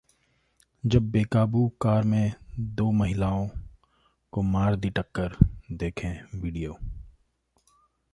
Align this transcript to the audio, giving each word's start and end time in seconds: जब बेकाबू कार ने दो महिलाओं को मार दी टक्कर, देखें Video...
जब 0.85 1.11
बेकाबू 1.11 1.67
कार 1.81 2.03
ने 2.03 2.33
दो 2.59 2.91
महिलाओं 2.91 3.49
को 4.31 4.41
मार 4.41 4.75
दी 4.75 4.89
टक्कर, 4.89 5.35
देखें 5.71 6.41
Video... 6.41 6.73